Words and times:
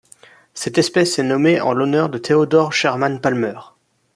Cette 0.55 0.79
espèce 0.79 1.19
est 1.19 1.23
nommée 1.23 1.61
en 1.61 1.73
l'honneur 1.73 2.09
de 2.09 2.17
Theodore 2.17 2.73
Sherman 2.73 3.19
Palmer. 3.21 3.59